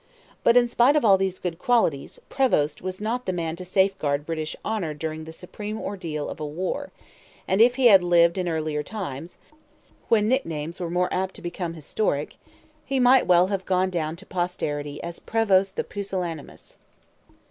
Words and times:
But, 0.43 0.57
in 0.57 0.67
spite 0.67 0.95
of 0.95 1.05
all 1.05 1.15
these 1.15 1.37
good 1.37 1.59
qualities, 1.59 2.19
Prevost 2.27 2.81
was 2.81 2.99
not 2.99 3.27
the 3.27 3.31
man 3.31 3.55
to 3.57 3.63
safeguard 3.63 4.25
British 4.25 4.55
honour 4.65 4.95
during 4.95 5.25
the 5.25 5.31
supreme 5.31 5.79
ordeal 5.79 6.27
of 6.27 6.39
a 6.39 6.43
war; 6.47 6.91
and 7.47 7.61
if 7.61 7.75
he 7.75 7.85
had 7.85 8.01
lived 8.01 8.39
in 8.39 8.49
earlier 8.49 8.81
times, 8.81 9.37
when 10.09 10.27
nicknames 10.27 10.79
were 10.79 10.89
more 10.89 11.13
apt 11.13 11.35
to 11.35 11.41
become 11.43 11.75
historic, 11.75 12.37
he 12.83 12.99
might 12.99 13.27
well 13.27 13.45
have 13.49 13.63
gone 13.63 13.91
down 13.91 14.15
to 14.15 14.25
posterity 14.25 14.99
as 15.03 15.19
Prevost 15.19 15.75
the 15.75 15.83
Pusillanimous. 15.83 16.77